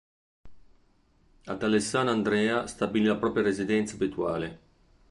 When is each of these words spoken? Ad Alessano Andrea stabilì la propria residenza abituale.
Ad 1.45 1.61
Alessano 1.61 2.09
Andrea 2.09 2.65
stabilì 2.65 3.05
la 3.05 3.17
propria 3.17 3.43
residenza 3.43 3.93
abituale. 3.93 4.59